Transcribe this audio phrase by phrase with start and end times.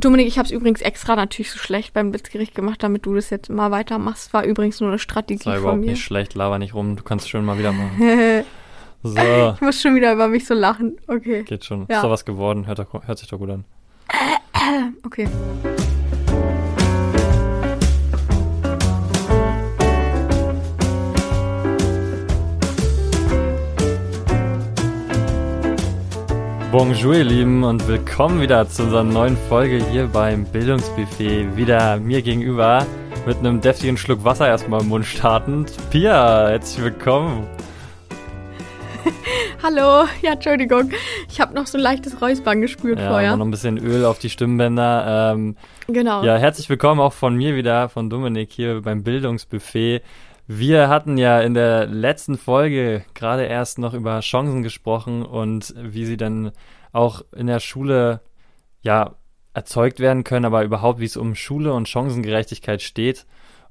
[0.00, 3.30] Dominik, ich habe es übrigens extra natürlich so schlecht beim Blitzgericht gemacht, damit du das
[3.30, 4.32] jetzt mal weitermachst.
[4.32, 5.90] War übrigens nur eine Strategie Das war von überhaupt mir.
[5.90, 8.44] nicht schlecht, laber nicht rum, du kannst schon mal wieder machen.
[9.00, 10.96] So, ich muss schon wieder über mich so lachen.
[11.06, 11.44] Okay.
[11.44, 11.86] geht schon.
[11.88, 11.98] Ja.
[11.98, 13.64] Ist doch was geworden, hört, hört sich doch gut an.
[15.04, 15.28] Okay.
[26.70, 31.56] Bonjour, ihr Lieben, und willkommen wieder zu unserer neuen Folge hier beim Bildungsbuffet.
[31.56, 32.86] Wieder mir gegenüber
[33.26, 35.72] mit einem deftigen Schluck Wasser erstmal im Mund startend.
[35.90, 37.46] Pia, herzlich willkommen.
[39.62, 40.06] Hallo.
[40.20, 40.90] Ja, Entschuldigung.
[41.30, 43.36] Ich habe noch so ein leichtes Räuspern gespürt Ja, vorher.
[43.36, 45.32] noch ein bisschen Öl auf die Stimmbänder.
[45.34, 45.56] Ähm,
[45.90, 46.22] Genau.
[46.22, 50.02] Ja, herzlich willkommen auch von mir wieder, von Dominik hier beim Bildungsbuffet.
[50.50, 56.06] Wir hatten ja in der letzten Folge gerade erst noch über Chancen gesprochen und wie
[56.06, 56.52] sie dann
[56.90, 58.22] auch in der Schule
[58.80, 59.16] ja
[59.52, 63.26] erzeugt werden können, aber überhaupt wie es um Schule und Chancengerechtigkeit steht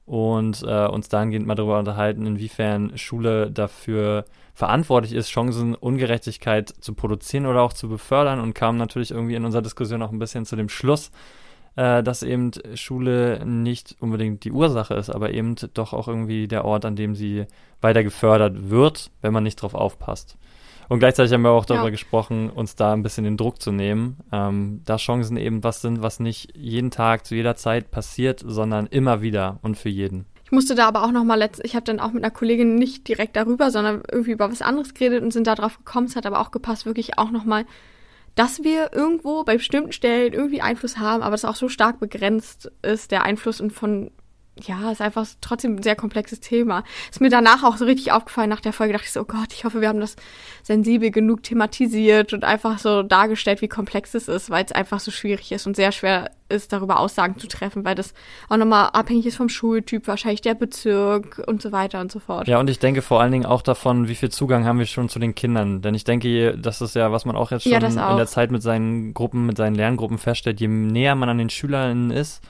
[0.05, 7.47] und äh, uns dahingehend mal darüber unterhalten, inwiefern Schule dafür verantwortlich ist, Chancenungerechtigkeit zu produzieren
[7.47, 10.55] oder auch zu befördern und kam natürlich irgendwie in unserer Diskussion auch ein bisschen zu
[10.55, 11.09] dem Schluss,
[11.77, 16.65] äh, dass eben Schule nicht unbedingt die Ursache ist, aber eben doch auch irgendwie der
[16.65, 17.45] Ort, an dem sie
[17.79, 20.37] weiter gefördert wird, wenn man nicht drauf aufpasst.
[20.89, 21.91] Und gleichzeitig haben wir auch darüber Ja.
[21.91, 26.01] gesprochen, uns da ein bisschen den Druck zu nehmen, ähm, da Chancen eben was sind,
[26.01, 30.25] was nicht jeden Tag zu jeder Zeit passiert, sondern immer wieder und für jeden.
[30.45, 32.75] Ich musste da aber auch noch mal letzt, ich habe dann auch mit einer Kollegin
[32.75, 36.07] nicht direkt darüber, sondern irgendwie über was anderes geredet und sind da drauf gekommen.
[36.07, 37.65] Es hat aber auch gepasst, wirklich auch noch mal,
[38.37, 42.71] dass wir irgendwo bei bestimmten Stellen irgendwie Einfluss haben, aber es auch so stark begrenzt
[42.83, 44.11] ist, der Einfluss und von,
[44.65, 46.83] ja, ist einfach trotzdem ein sehr komplexes Thema.
[47.09, 49.53] Ist mir danach auch so richtig aufgefallen nach der Folge, dachte ich so, oh Gott,
[49.53, 50.15] ich hoffe, wir haben das
[50.63, 55.11] sensibel genug thematisiert und einfach so dargestellt, wie komplex es ist, weil es einfach so
[55.11, 58.13] schwierig ist und sehr schwer ist, darüber Aussagen zu treffen, weil das
[58.49, 62.47] auch nochmal abhängig ist vom Schultyp, wahrscheinlich der Bezirk und so weiter und so fort.
[62.47, 65.09] Ja, und ich denke vor allen Dingen auch davon, wie viel Zugang haben wir schon
[65.09, 65.81] zu den Kindern.
[65.81, 68.51] Denn ich denke, das ist ja, was man auch jetzt schon Ja, in der Zeit
[68.51, 72.41] mit seinen Gruppen, mit seinen Lerngruppen feststellt, je näher man an den SchülerInnen ist,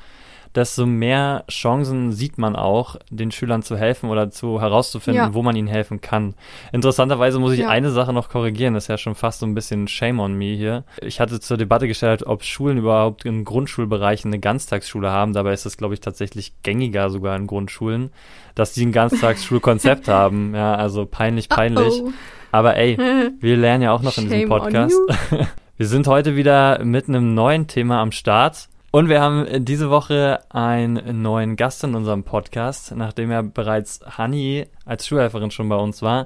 [0.56, 5.34] desto mehr Chancen sieht man auch, den Schülern zu helfen oder zu herauszufinden, Ja.
[5.34, 6.34] wo man ihnen helfen kann.
[6.72, 7.70] Interessanterweise muss ich Ja.
[7.70, 10.54] eine Sache noch korrigieren, das ist ja schon fast so ein bisschen Shame on me
[10.56, 10.84] hier.
[11.02, 15.34] Ich hatte zur Debatte gestellt, ob Schulen überhaupt in Grundschulbereichen eine Ganztagsschule haben.
[15.34, 18.12] Dabei ist das, glaube ich, tatsächlich gängiger sogar in Grundschulen,
[18.56, 20.54] dass die ein Ganztagsschulkonzept haben.
[20.56, 22.02] Ja, also peinlich, peinlich.
[22.02, 22.12] Uh-oh.
[22.52, 22.98] Aber ey,
[23.40, 24.96] wir lernen ja auch noch in diesem Shame Podcast.
[25.80, 28.68] Wir sind heute wieder mit einem neuen Thema am Start.
[28.98, 32.96] Und wir haben diese Woche einen neuen Gast in unserem Podcast.
[32.96, 36.26] Nachdem ja bereits Hani als Schulhelferin schon bei uns war,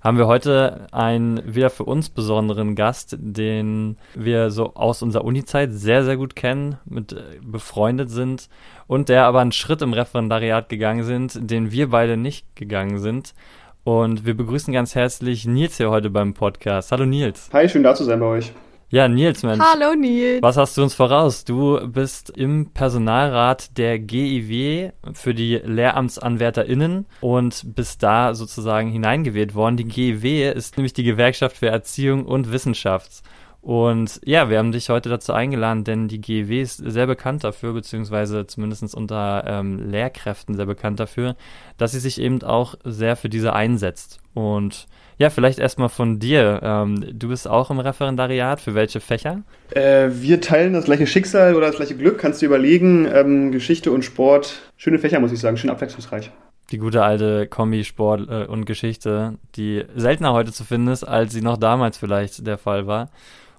[0.00, 5.72] haben wir heute einen wieder für uns besonderen Gast, den wir so aus unserer Uni-Zeit
[5.72, 8.48] sehr, sehr gut kennen, mit äh, befreundet sind
[8.86, 13.34] und der aber einen Schritt im Referendariat gegangen sind, den wir beide nicht gegangen sind.
[13.82, 16.92] Und wir begrüßen ganz herzlich Nils hier heute beim Podcast.
[16.92, 17.50] Hallo Nils.
[17.52, 18.52] Hi, schön da zu sein bei euch.
[18.94, 19.60] Ja, Nils, Mensch.
[19.60, 20.40] Hallo Nils.
[20.40, 21.44] Was hast du uns voraus?
[21.44, 29.76] Du bist im Personalrat der GIW für die LehramtsanwärterInnen und bist da sozusagen hineingewählt worden.
[29.76, 33.24] Die GIW ist nämlich die Gewerkschaft für Erziehung und Wissenschaft.
[33.62, 37.72] Und ja, wir haben dich heute dazu eingeladen, denn die GIW ist sehr bekannt dafür,
[37.72, 41.34] beziehungsweise zumindest unter ähm, Lehrkräften sehr bekannt dafür,
[41.78, 44.20] dass sie sich eben auch sehr für diese einsetzt.
[44.34, 44.86] Und
[45.18, 46.60] ja, vielleicht erstmal von dir.
[46.62, 48.60] Ähm, du bist auch im Referendariat.
[48.60, 49.42] Für welche Fächer?
[49.70, 53.08] Äh, wir teilen das gleiche Schicksal oder das gleiche Glück, kannst du überlegen.
[53.12, 56.30] Ähm, Geschichte und Sport, schöne Fächer, muss ich sagen, schön abwechslungsreich.
[56.70, 61.32] Die gute alte Kombi Sport äh, und Geschichte, die seltener heute zu finden ist, als
[61.32, 63.10] sie noch damals vielleicht der Fall war.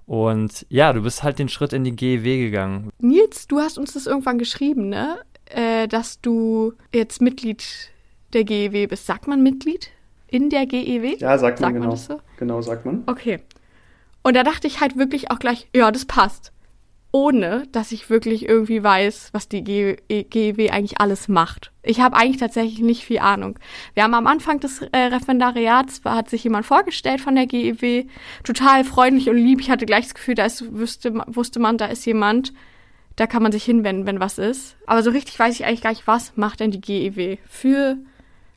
[0.05, 2.91] Und ja, du bist halt den Schritt in die GEW gegangen.
[2.99, 5.17] Nils, du hast uns das irgendwann geschrieben, ne?
[5.45, 7.63] Äh, dass du jetzt Mitglied
[8.33, 9.05] der GEW bist.
[9.05, 9.91] Sagt man Mitglied
[10.27, 11.17] in der GEW?
[11.17, 11.91] Ja, sagt man Sagt man genau.
[11.91, 12.21] das so?
[12.37, 13.03] Genau, sagt man.
[13.07, 13.39] Okay.
[14.23, 16.51] Und da dachte ich halt wirklich auch gleich, ja, das passt.
[17.11, 21.71] Ohne, dass ich wirklich irgendwie weiß, was die GEW eigentlich alles macht.
[21.83, 23.57] Ich habe eigentlich tatsächlich nicht viel Ahnung.
[23.93, 28.05] Wir haben am Anfang des äh, Referendariats, hat sich jemand vorgestellt von der GEW,
[28.43, 29.61] total freundlich und lieb.
[29.61, 32.51] Ich hatte gleich das Gefühl, da ist, wüsste, wusste man, da ist jemand,
[33.15, 34.75] da kann man sich hinwenden, wenn was ist.
[34.87, 37.97] Aber so richtig weiß ich eigentlich gar nicht, was macht denn die GEW für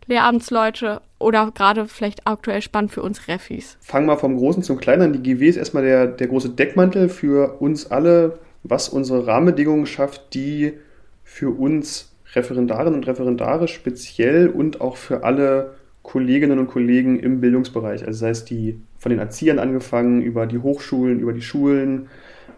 [0.06, 3.76] Lehramtsleute oder gerade vielleicht aktuell spannend für uns Refis.
[3.80, 5.12] Fangen wir vom Großen zum Kleinen an.
[5.12, 10.34] Die GW ist erstmal der, der große Deckmantel für uns alle, was unsere Rahmenbedingungen schafft,
[10.34, 10.74] die
[11.24, 18.06] für uns Referendarinnen und Referendare speziell und auch für alle Kolleginnen und Kollegen im Bildungsbereich,
[18.06, 22.08] also sei es die von den Erziehern angefangen, über die Hochschulen, über die Schulen,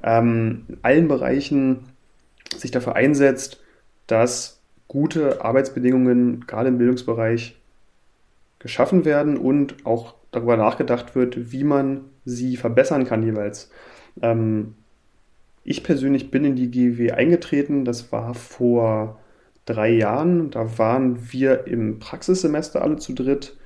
[0.02, 1.80] ähm, in allen Bereichen
[2.56, 3.60] sich dafür einsetzt,
[4.06, 7.59] dass gute Arbeitsbedingungen gerade im Bildungsbereich
[8.60, 13.70] geschaffen werden und auch darüber nachgedacht wird, wie man sie verbessern kann jeweils.
[14.22, 14.74] Ähm,
[15.64, 19.18] ich persönlich bin in die GW eingetreten, das war vor
[19.64, 20.50] drei Jahren.
[20.50, 23.56] Da waren wir im Praxissemester alle zu dritt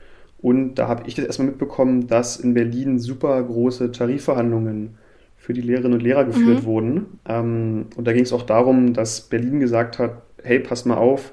[0.44, 4.98] und da habe ich das erstmal mitbekommen, dass in Berlin super große Tarifverhandlungen
[5.36, 6.66] für die Lehrerinnen und Lehrer geführt mhm.
[6.66, 7.06] wurden.
[7.26, 11.32] Ähm, und da ging es auch darum, dass Berlin gesagt hat, hey, pass mal auf,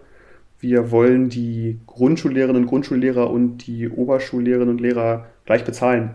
[0.61, 6.11] wir wollen die Grundschullehrerinnen und Grundschullehrer und die Oberschullehrerinnen und Lehrer gleich bezahlen,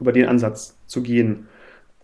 [0.00, 1.46] über den Ansatz zu gehen,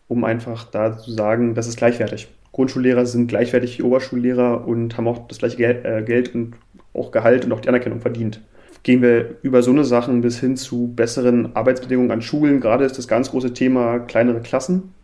[0.07, 2.29] um einfach da zu sagen, das ist gleichwertig.
[2.53, 6.55] Grundschullehrer sind gleichwertig wie Oberschullehrer und haben auch das gleiche Geld, äh, Geld und
[6.95, 8.41] auch Gehalt und auch die Anerkennung verdient.
[8.83, 12.61] Gehen wir über so eine Sachen bis hin zu besseren Arbeitsbedingungen an Schulen.
[12.61, 14.95] Gerade ist das ganz große Thema kleinere Klassen.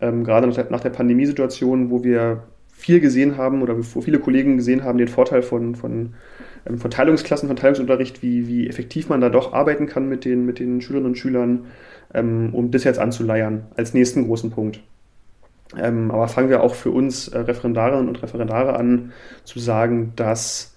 [0.00, 2.44] Ähm, gerade nach der, nach der Pandemiesituation, wo wir
[2.76, 6.14] viel gesehen haben oder wo viele Kollegen gesehen haben, den Vorteil von, von,
[6.68, 10.80] ähm, von Teilungsklassen, wie, wie effektiv man da doch arbeiten kann mit den, mit den
[10.80, 11.66] Schülerinnen und Schülern,
[12.14, 14.80] ähm, um das jetzt anzuleiern als nächsten großen Punkt.
[15.76, 19.12] Ähm, aber fangen wir auch für uns äh, Referendarinnen und Referendare an
[19.44, 20.76] zu sagen, dass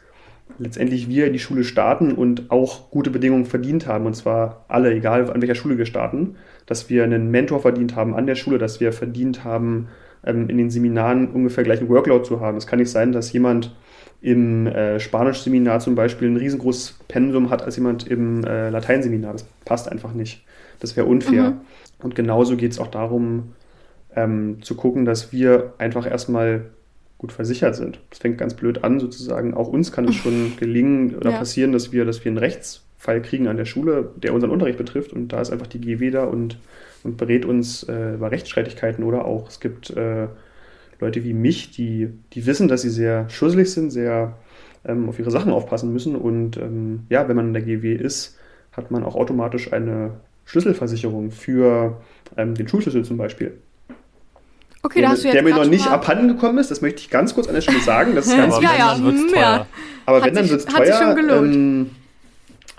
[0.58, 4.92] letztendlich wir in die Schule starten und auch gute Bedingungen verdient haben, und zwar alle,
[4.92, 8.58] egal an welcher Schule wir starten, dass wir einen Mentor verdient haben an der Schule,
[8.58, 9.90] dass wir verdient haben,
[10.24, 12.58] in den Seminaren ungefähr gleichen Workload zu haben.
[12.58, 13.74] Es kann nicht sein, dass jemand
[14.22, 19.34] im äh, Spanisch-Seminar zum Beispiel ein riesengroßes Pensum hat als jemand im äh, Lateinseminar.
[19.34, 20.44] Das passt einfach nicht.
[20.80, 21.52] Das wäre unfair.
[21.52, 21.58] Mhm.
[22.04, 23.54] Und genauso geht es auch darum,
[24.16, 26.66] ähm, zu gucken, dass wir einfach erstmal
[27.18, 28.00] gut versichert sind.
[28.10, 29.54] Das fängt ganz blöd an, sozusagen.
[29.54, 31.38] Auch uns kann es schon gelingen oder ja.
[31.38, 35.14] passieren, dass wir, dass wir einen Rechtsfall kriegen an der Schule, der unseren Unterricht betrifft.
[35.14, 36.58] Und da ist einfach die GW da und
[37.04, 40.28] und berät uns äh, über Rechtsstreitigkeiten oder auch es gibt äh,
[41.00, 44.38] Leute wie mich, die, die wissen, dass sie sehr schusselig sind, sehr
[44.86, 48.38] ähm, auf ihre Sachen aufpassen müssen und ähm, ja, wenn man in der GW ist,
[48.72, 50.12] hat man auch automatisch eine
[50.46, 52.02] Schlüsselversicherung für
[52.38, 53.58] ähm, den Schulschlüssel zum Beispiel.
[54.82, 57.02] Okay, der, da hast du jetzt der mir noch nicht abhanden gekommen ist, das möchte
[57.02, 58.16] ich ganz kurz an der Stelle sagen.
[58.16, 59.68] Das ist ganz ja, ja, ja, ja.
[60.06, 60.80] Aber wenn, dann wird es teuer.
[60.80, 61.56] Hat sich schon gelohnt.
[61.56, 61.90] Ähm,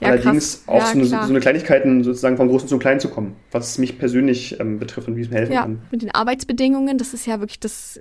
[0.01, 0.69] ja, Allerdings krass.
[0.69, 3.77] auch ja, so, eine, so, eine, Kleinigkeiten sozusagen vom Großen zum Kleinen zu kommen, was
[3.79, 5.83] mich persönlich ähm, betrifft und wie es mir helfen ja, kann.
[5.91, 8.01] Mit den Arbeitsbedingungen, das ist ja wirklich das,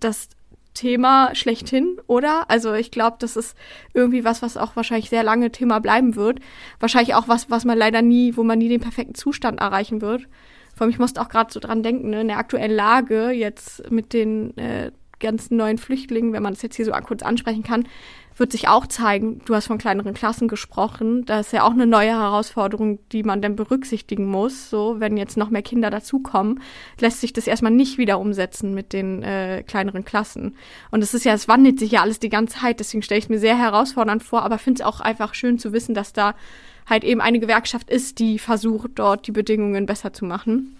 [0.00, 0.28] das
[0.74, 2.50] Thema schlechthin, oder?
[2.50, 3.56] Also ich glaube, das ist
[3.94, 6.40] irgendwie was, was auch wahrscheinlich sehr lange Thema bleiben wird.
[6.80, 10.22] Wahrscheinlich auch was, was man leider nie, wo man nie den perfekten Zustand erreichen wird.
[10.74, 13.90] Vor allem, ich musste auch gerade so dran denken, ne, in der aktuellen Lage jetzt
[13.90, 14.90] mit den äh,
[15.20, 17.86] ganzen neuen Flüchtlingen, wenn man das jetzt hier so kurz ansprechen kann,
[18.36, 21.86] wird sich auch zeigen, du hast von kleineren Klassen gesprochen, da ist ja auch eine
[21.86, 24.70] neue Herausforderung, die man dann berücksichtigen muss.
[24.70, 26.60] So, wenn jetzt noch mehr Kinder dazukommen,
[27.00, 30.56] lässt sich das erstmal nicht wieder umsetzen mit den äh, kleineren Klassen.
[30.90, 33.24] Und es ist ja, es wandelt sich ja alles die ganze Zeit, deswegen stelle ich
[33.26, 36.34] es mir sehr herausfordernd vor, aber finde es auch einfach schön zu wissen, dass da
[36.86, 40.76] halt eben eine Gewerkschaft ist, die versucht, dort die Bedingungen besser zu machen.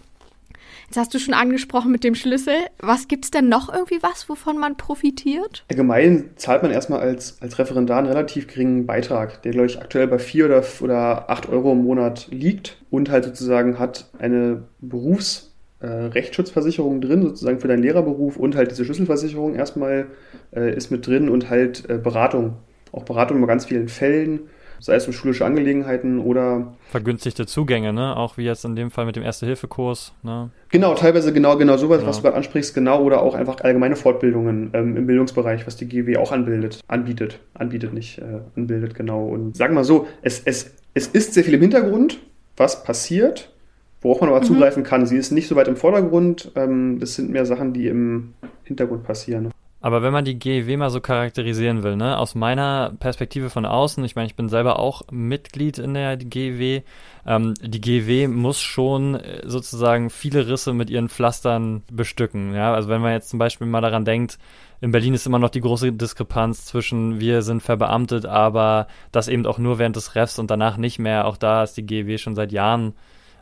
[0.86, 2.54] Jetzt hast du schon angesprochen mit dem Schlüssel.
[2.80, 5.64] Was gibt es denn noch irgendwie was, wovon man profitiert?
[5.70, 10.06] Allgemein zahlt man erstmal als, als Referendar einen relativ geringen Beitrag, der, glaube ich, aktuell
[10.06, 15.52] bei 4 oder, oder 8 Euro im Monat liegt und halt sozusagen hat eine Berufs-
[15.80, 20.06] äh, drin, sozusagen für deinen Lehrerberuf und halt diese Schlüsselversicherung erstmal
[20.54, 22.58] äh, ist mit drin und halt äh, Beratung.
[22.92, 24.40] Auch Beratung über ganz vielen Fällen
[24.82, 28.16] sei es um schulische Angelegenheiten oder vergünstigte Zugänge, ne?
[28.16, 30.50] Auch wie jetzt in dem Fall mit dem Erste-Hilfe-Kurs, ne?
[30.70, 32.08] Genau, teilweise genau, genau sowas, ja.
[32.08, 35.88] was du gerade ansprichst, genau, oder auch einfach allgemeine Fortbildungen ähm, im Bildungsbereich, was die
[35.88, 39.26] GW auch anbildet, anbietet, anbietet nicht, äh, anbildet, genau.
[39.26, 42.18] Und sagen wir mal so, es, es, es ist sehr viel im Hintergrund,
[42.56, 43.52] was passiert,
[44.00, 44.46] worauf man aber mhm.
[44.46, 45.06] zugreifen kann.
[45.06, 48.34] Sie ist nicht so weit im Vordergrund, ähm, das sind mehr Sachen, die im
[48.64, 49.52] Hintergrund passieren.
[49.82, 54.04] Aber wenn man die GEW mal so charakterisieren will, ne, aus meiner Perspektive von außen,
[54.04, 56.82] ich meine, ich bin selber auch Mitglied in der GEW,
[57.26, 62.54] ähm, die GEW muss schon äh, sozusagen viele Risse mit ihren Pflastern bestücken.
[62.54, 64.38] Ja, also wenn man jetzt zum Beispiel mal daran denkt,
[64.80, 69.46] in Berlin ist immer noch die große Diskrepanz zwischen wir sind verbeamtet, aber das eben
[69.46, 71.26] auch nur während des Refs und danach nicht mehr.
[71.26, 72.94] Auch da ist die GEW schon seit Jahren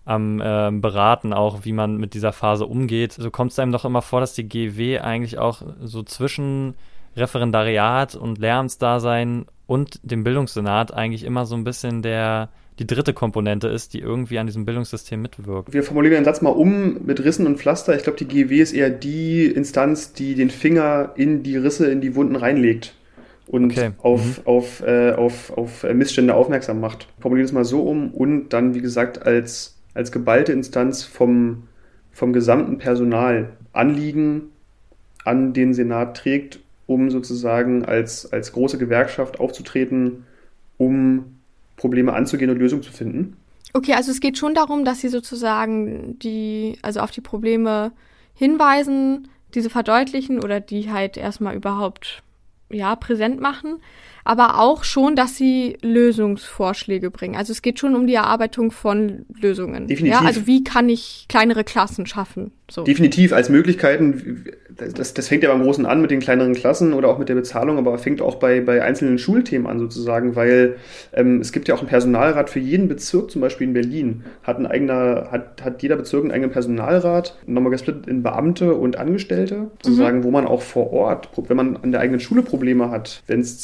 [0.05, 3.13] am äh, Beraten auch, wie man mit dieser Phase umgeht.
[3.13, 6.75] So kommt es einem doch immer vor, dass die GW eigentlich auch so zwischen
[7.17, 12.49] Referendariat und Lehramtsdasein und dem Bildungssenat eigentlich immer so ein bisschen der
[12.81, 15.73] die dritte Komponente ist, die irgendwie an diesem Bildungssystem mitwirkt.
[15.73, 17.95] Wir formulieren den Satz mal um mit Rissen und Pflaster.
[17.95, 22.01] Ich glaube, die GW ist eher die Instanz, die den Finger in die Risse, in
[22.01, 22.95] die Wunden reinlegt
[23.47, 23.91] und okay.
[23.99, 24.47] auf, mhm.
[24.47, 27.07] auf, äh, auf, auf Missstände aufmerksam macht.
[27.21, 31.65] Formulieren es mal so um und dann, wie gesagt, als als geballte Instanz vom,
[32.13, 34.51] vom gesamten Personal Anliegen
[35.25, 40.25] an den Senat trägt, um sozusagen als, als große Gewerkschaft aufzutreten,
[40.77, 41.37] um
[41.77, 43.37] Probleme anzugehen und Lösungen zu finden.
[43.73, 47.93] Okay, also es geht schon darum, dass sie sozusagen die, also auf die Probleme
[48.35, 52.23] hinweisen, diese verdeutlichen oder die halt erstmal überhaupt
[52.71, 53.81] ja präsent machen
[54.25, 57.37] aber auch schon, dass sie Lösungsvorschläge bringen.
[57.37, 59.87] Also es geht schon um die Erarbeitung von Lösungen.
[59.87, 60.21] Definitiv.
[60.21, 62.53] Ja, also wie kann ich kleinere Klassen schaffen?
[62.71, 62.85] So.
[62.85, 64.45] Definitiv als Möglichkeiten.
[64.95, 67.35] Das, das fängt ja beim Großen an mit den kleineren Klassen oder auch mit der
[67.35, 70.77] Bezahlung, aber fängt auch bei, bei einzelnen Schulthemen an sozusagen, weil
[71.13, 74.59] ähm, es gibt ja auch einen Personalrat für jeden Bezirk, zum Beispiel in Berlin, hat
[74.59, 79.73] ein eigener, hat, hat jeder Bezirk einen eigenen Personalrat, nochmal gesplittet in Beamte und Angestellte,
[79.83, 80.25] sozusagen, mhm.
[80.25, 83.61] wo man auch vor Ort, wenn man an der eigenen Schule Probleme hat, wenn es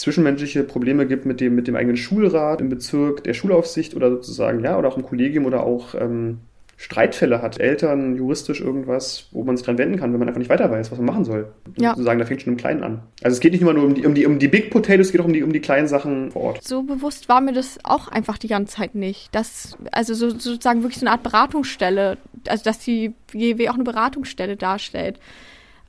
[0.47, 4.63] zwischenmenschliche Probleme gibt mit dem, mit dem eigenen Schulrat im Bezirk, der Schulaufsicht oder sozusagen,
[4.65, 6.39] ja, oder auch im Kollegium oder auch ähm,
[6.79, 10.51] Streitfälle hat, Eltern, juristisch irgendwas, wo man sich dran wenden kann, wenn man einfach nicht
[10.51, 11.53] weiter weiß, was man machen soll.
[11.79, 11.91] Ja.
[11.91, 13.03] Sozusagen, da fängt schon im Kleinen an.
[13.23, 15.13] Also es geht nicht immer nur um die, um die, um die Big Potatoes, es
[15.13, 16.63] geht auch um die, um die kleinen Sachen vor Ort.
[16.63, 19.35] So bewusst war mir das auch einfach die ganze Zeit nicht.
[19.35, 23.85] Dass, also so, sozusagen wirklich so eine Art Beratungsstelle, also dass die GW auch eine
[23.85, 25.19] Beratungsstelle darstellt.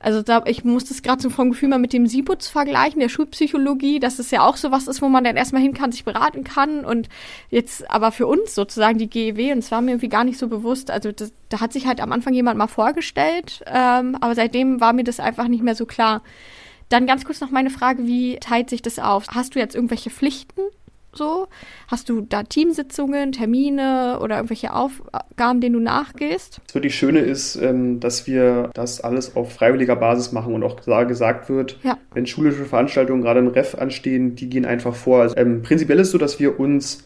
[0.00, 3.08] Also da, ich muss das gerade so vom Gefühl mal mit dem Sibutz vergleichen, der
[3.08, 6.04] Schulpsychologie, dass es ja auch so was ist, wo man dann erstmal hin kann, sich
[6.04, 7.08] beraten kann und
[7.50, 10.46] jetzt aber für uns sozusagen die GEW und es war mir irgendwie gar nicht so
[10.46, 14.80] bewusst, also das, da hat sich halt am Anfang jemand mal vorgestellt, ähm, aber seitdem
[14.80, 16.22] war mir das einfach nicht mehr so klar.
[16.90, 19.26] Dann ganz kurz noch meine Frage, wie teilt sich das auf?
[19.28, 20.62] Hast du jetzt irgendwelche Pflichten
[21.18, 21.48] so?
[21.88, 26.60] Hast du da Teamsitzungen, Termine oder irgendwelche Aufgaben, denen du nachgehst?
[26.66, 30.76] Das wirklich Schöne ist, ähm, dass wir das alles auf freiwilliger Basis machen und auch
[31.06, 31.98] gesagt wird, ja.
[32.14, 35.20] wenn schulische Veranstaltungen gerade im Ref anstehen, die gehen einfach vor.
[35.20, 37.04] Also, ähm, prinzipiell ist es so, dass wir uns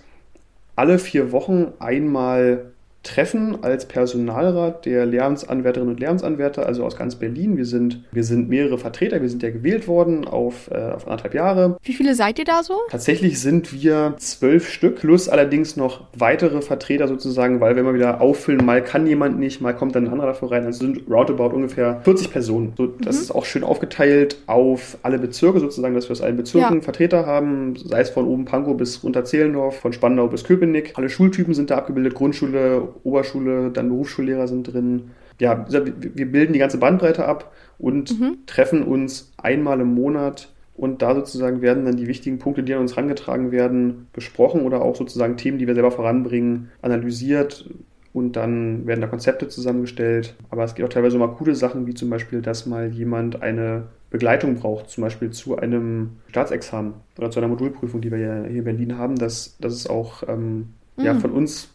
[0.77, 2.72] alle vier Wochen einmal
[3.03, 7.57] treffen als Personalrat der Lehramtsanwärterinnen und Lehramtsanwärter, also aus ganz Berlin.
[7.57, 11.35] Wir sind, wir sind mehrere Vertreter, wir sind ja gewählt worden auf, äh, auf anderthalb
[11.35, 11.77] Jahre.
[11.83, 12.75] Wie viele seid ihr da so?
[12.91, 18.21] Tatsächlich sind wir zwölf Stück, plus allerdings noch weitere Vertreter sozusagen, weil wir immer wieder
[18.21, 20.65] auffüllen, mal kann jemand nicht, mal kommt dann ein anderer dafür rein.
[20.65, 22.73] Also sind roundabout ungefähr 40 Personen.
[22.77, 23.23] So, das mhm.
[23.23, 26.83] ist auch schön aufgeteilt auf alle Bezirke sozusagen, dass wir aus allen Bezirken ja.
[26.83, 30.93] Vertreter haben, sei es von oben Pankow bis runter Zehlendorf, von Spandau bis Köpenick.
[30.95, 35.11] Alle Schultypen sind da abgebildet, Grundschule, Oberschule, dann Berufsschullehrer sind drin.
[35.41, 38.39] Ja, wir bilden die ganze Bandbreite ab und mhm.
[38.47, 42.81] treffen uns einmal im Monat und da sozusagen werden dann die wichtigen Punkte, die an
[42.81, 47.69] uns herangetragen werden, besprochen oder auch sozusagen Themen, die wir selber voranbringen, analysiert
[48.13, 50.35] und dann werden da Konzepte zusammengestellt.
[50.51, 53.85] Aber es gibt auch teilweise mal coole Sachen, wie zum Beispiel, dass mal jemand eine
[54.11, 58.59] Begleitung braucht, zum Beispiel zu einem Staatsexamen oder zu einer Modulprüfung, die wir ja hier
[58.59, 61.05] in Berlin haben, dass, dass es auch ähm, mhm.
[61.05, 61.71] ja, von uns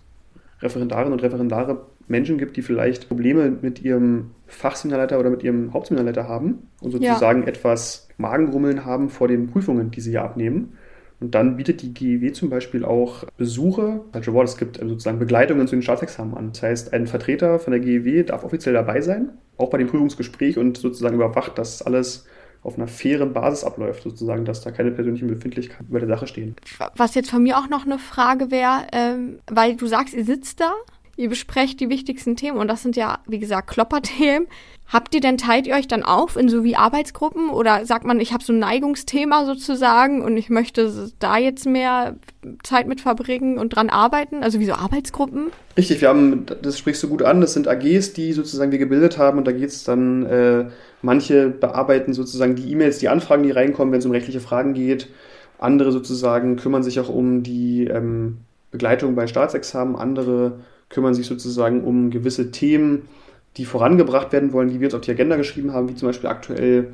[0.62, 6.28] Referendarinnen und Referendare Menschen gibt, die vielleicht Probleme mit ihrem Fachseminarleiter oder mit ihrem Hauptseminarleiter
[6.28, 7.48] haben und sozusagen ja.
[7.48, 10.78] etwas Magengrummeln haben vor den Prüfungen, die sie ja abnehmen.
[11.20, 15.68] Und dann bietet die GEW zum Beispiel auch Besuche, falsche Wort, es gibt sozusagen Begleitungen
[15.68, 16.50] zu den Staatsexamen an.
[16.54, 20.60] Das heißt, ein Vertreter von der GEW darf offiziell dabei sein, auch bei dem Prüfungsgespräch
[20.60, 22.28] und sozusagen überwacht, dass alles
[22.68, 26.56] auf einer fairen Basis abläuft, sozusagen, dass da keine persönlichen Befindlichkeiten über der Sache stehen.
[26.98, 30.60] Was jetzt von mir auch noch eine Frage wäre, ähm, weil du sagst, ihr sitzt
[30.60, 30.74] da,
[31.16, 34.48] ihr besprecht die wichtigsten Themen und das sind ja, wie gesagt, Klopperthemen.
[34.90, 38.22] Habt ihr denn, teilt ihr euch dann auf in so wie Arbeitsgruppen oder sagt man,
[38.22, 42.16] ich habe so ein Neigungsthema sozusagen und ich möchte da jetzt mehr
[42.64, 44.44] Zeit mit verbringen und dran arbeiten?
[44.44, 45.48] Also wie so Arbeitsgruppen?
[45.76, 49.18] Richtig, wir haben, das sprichst du gut an, das sind AGs, die sozusagen wir gebildet
[49.18, 50.66] haben und da geht es dann, äh,
[51.02, 55.10] manche bearbeiten sozusagen die E-Mails, die Anfragen, die reinkommen, wenn es um rechtliche Fragen geht.
[55.60, 58.38] Andere sozusagen kümmern sich auch um die ähm,
[58.72, 63.10] Begleitung bei Staatsexamen, andere kümmern sich sozusagen um gewisse Themen,
[63.58, 66.30] die vorangebracht werden wollen, die wir uns auf die Agenda geschrieben haben, wie zum Beispiel
[66.30, 66.94] aktuell,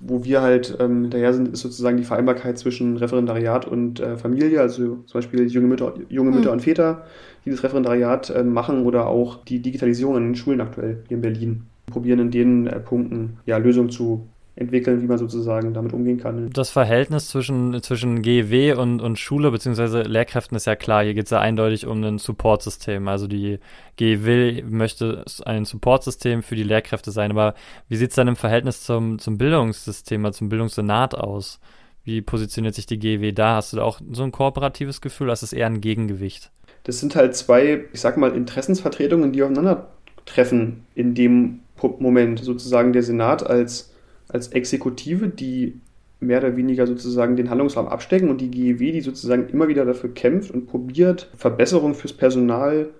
[0.00, 4.60] wo wir halt ähm, hinterher sind, ist sozusagen die Vereinbarkeit zwischen Referendariat und äh, Familie,
[4.60, 6.54] also zum Beispiel junge Mütter, junge Mütter mhm.
[6.54, 7.06] und Väter,
[7.44, 11.22] die das Referendariat äh, machen oder auch die Digitalisierung in den Schulen aktuell hier in
[11.22, 11.62] Berlin.
[11.86, 14.28] Probieren in den äh, Punkten ja, Lösungen zu
[14.58, 16.50] entwickeln, wie man sozusagen damit umgehen kann.
[16.50, 20.02] Das Verhältnis zwischen, zwischen GEW und, und Schule bzw.
[20.02, 21.04] Lehrkräften ist ja klar.
[21.04, 23.06] Hier geht es ja eindeutig um ein Supportsystem.
[23.06, 23.60] Also die
[23.96, 27.30] GEW möchte ein Supportsystem für die Lehrkräfte sein.
[27.30, 27.54] Aber
[27.88, 31.60] wie sieht es dann im Verhältnis zum, zum Bildungssystem, also zum Bildungssenat aus?
[32.04, 33.56] Wie positioniert sich die GEW da?
[33.56, 35.28] Hast du da auch so ein kooperatives Gefühl?
[35.28, 36.50] Das ist eher ein Gegengewicht.
[36.82, 41.60] Das sind halt zwei, ich sag mal, Interessensvertretungen, die aufeinandertreffen in dem
[42.00, 42.42] Moment.
[42.42, 43.92] Sozusagen der Senat als
[44.28, 45.80] als Exekutive, die
[46.20, 50.12] mehr oder weniger sozusagen den Handlungsraum abstecken und die GEW, die sozusagen immer wieder dafür
[50.12, 52.90] kämpft und probiert, Verbesserungen fürs Personal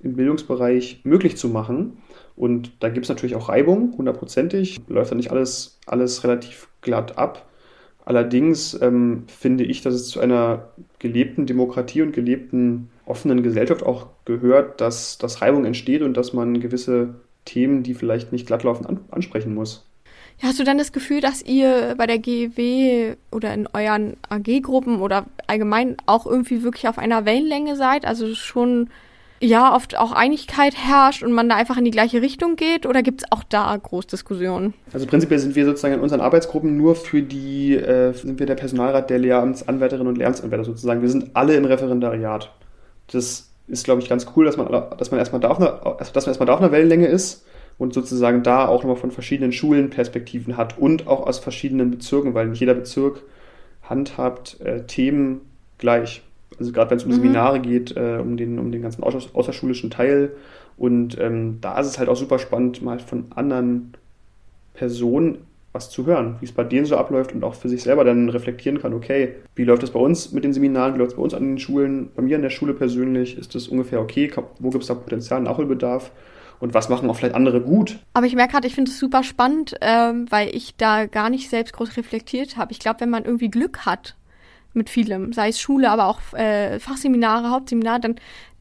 [0.00, 1.98] im Bildungsbereich möglich zu machen.
[2.36, 4.78] Und da gibt es natürlich auch Reibung, hundertprozentig.
[4.86, 7.48] Läuft da nicht alles, alles relativ glatt ab.
[8.04, 10.68] Allerdings ähm, finde ich, dass es zu einer
[10.98, 16.60] gelebten Demokratie und gelebten offenen Gesellschaft auch gehört, dass, dass Reibung entsteht und dass man
[16.60, 19.87] gewisse Themen, die vielleicht nicht glatt laufen, an, ansprechen muss.
[20.40, 25.26] Hast du dann das Gefühl, dass ihr bei der GEW oder in euren AG-Gruppen oder
[25.48, 28.06] allgemein auch irgendwie wirklich auf einer Wellenlänge seid?
[28.06, 28.88] Also schon
[29.40, 32.86] ja oft auch Einigkeit herrscht und man da einfach in die gleiche Richtung geht?
[32.86, 34.74] Oder gibt es auch da Großdiskussionen?
[34.92, 38.54] Also prinzipiell sind wir sozusagen in unseren Arbeitsgruppen nur für die, äh, sind wir der
[38.54, 41.02] Personalrat der Lehramtsanwärterinnen und Lehramtsanwärter sozusagen.
[41.02, 42.52] Wir sind alle im Referendariat.
[43.10, 46.26] Das ist, glaube ich, ganz cool, dass man, dass man erstmal da auf einer, dass
[46.26, 47.44] man erstmal da auf einer Wellenlänge ist
[47.78, 52.34] und sozusagen da auch nochmal von verschiedenen Schulen Perspektiven hat und auch aus verschiedenen Bezirken,
[52.34, 53.22] weil nicht jeder Bezirk
[53.82, 55.40] handhabt äh, Themen
[55.78, 56.22] gleich.
[56.58, 57.16] Also gerade wenn es um mhm.
[57.16, 60.32] Seminare geht, äh, um, den, um den ganzen außer, außerschulischen Teil.
[60.76, 63.92] Und ähm, da ist es halt auch super spannend, mal von anderen
[64.74, 65.38] Personen
[65.72, 68.30] was zu hören, wie es bei denen so abläuft und auch für sich selber dann
[68.30, 71.22] reflektieren kann, okay, wie läuft das bei uns mit den Seminaren, wie läuft es bei
[71.22, 74.70] uns an den Schulen, bei mir an der Schule persönlich, ist das ungefähr okay, wo
[74.70, 76.10] gibt es da Potenzial, Nachholbedarf
[76.60, 77.98] und was machen auch vielleicht andere gut.
[78.14, 81.50] Aber ich merke gerade, ich finde es super spannend, ähm, weil ich da gar nicht
[81.50, 82.72] selbst groß reflektiert habe.
[82.72, 84.16] Ich glaube, wenn man irgendwie Glück hat
[84.74, 88.16] mit vielem, sei es Schule, aber auch äh, Fachseminare, Hauptseminare, dann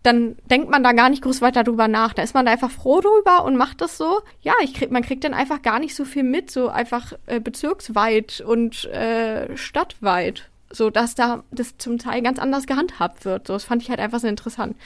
[0.08, 2.14] dann denkt man da gar nicht groß weiter drüber nach.
[2.14, 4.22] Da ist man da einfach froh drüber und macht das so.
[4.42, 7.42] Ja, ich krieg, man kriegt dann einfach gar nicht so viel mit, so einfach äh,
[7.42, 10.50] bezirksweit und äh, stadtweit.
[10.70, 13.48] So, dass da das zum Teil ganz anders gehandhabt wird.
[13.48, 14.78] So, das fand ich halt einfach sehr interessant.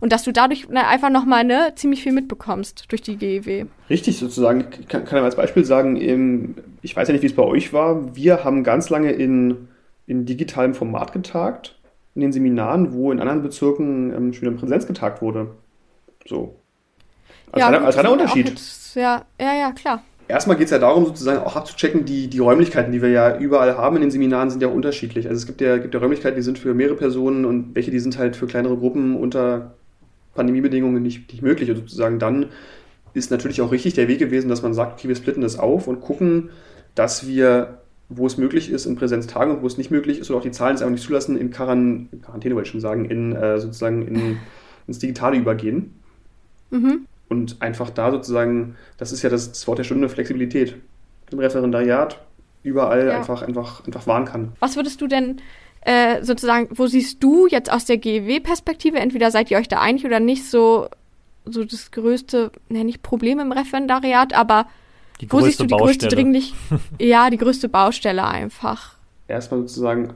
[0.00, 3.66] Und dass du dadurch na, einfach nochmal ne, ziemlich viel mitbekommst durch die GEW.
[3.88, 4.64] Richtig, sozusagen.
[4.80, 8.16] Ich kann, kann als Beispiel sagen, ich weiß ja nicht, wie es bei euch war.
[8.16, 9.68] Wir haben ganz lange in,
[10.06, 11.76] in digitalem Format getagt
[12.14, 15.48] in den Seminaren, wo in anderen Bezirken ähm, schon in Präsenz getagt wurde.
[16.26, 16.56] So.
[17.52, 18.48] Als, ja, reiner, als reiner Unterschied.
[18.48, 20.02] Jetzt, ja, ja, ja, klar.
[20.28, 23.76] Erstmal geht es ja darum, sozusagen auch abzuchecken, die, die Räumlichkeiten, die wir ja überall
[23.76, 25.26] haben in den Seminaren, sind ja unterschiedlich.
[25.26, 27.98] Also es gibt ja, gibt ja Räumlichkeiten, die sind für mehrere Personen und welche, die
[27.98, 29.74] sind halt für kleinere Gruppen unter
[30.40, 31.70] Pandemiebedingungen nicht, nicht möglich.
[31.70, 32.46] Und sozusagen dann
[33.12, 35.86] ist natürlich auch richtig der Weg gewesen, dass man sagt, okay, wir splitten das auf
[35.86, 36.50] und gucken,
[36.94, 40.40] dass wir wo es möglich ist, in Präsenztagen und wo es nicht möglich ist oder
[40.40, 43.36] auch die Zahlen es einfach nicht zulassen, in Quaran Quarantäne wollte ich schon sagen, in
[43.36, 44.38] äh, sozusagen in,
[44.88, 45.94] ins Digitale übergehen.
[46.70, 47.06] Mhm.
[47.28, 50.74] Und einfach da sozusagen, das ist ja das, das Wort der Stunde, Flexibilität.
[51.30, 52.20] Im Referendariat
[52.64, 53.16] überall ja.
[53.16, 54.52] einfach, einfach, einfach wahren kann.
[54.58, 55.40] Was würdest du denn
[55.82, 60.04] äh, sozusagen, wo siehst du jetzt aus der GEW-Perspektive, entweder seid ihr euch da einig
[60.04, 60.88] oder nicht, so,
[61.44, 64.66] so das größte, ne, nicht Problem im Referendariat, aber
[65.20, 65.92] die Wo siehst du die Baustelle.
[65.92, 66.54] größte dringlich?
[66.98, 68.96] ja, die größte Baustelle einfach.
[69.28, 70.14] Erstmal sozusagen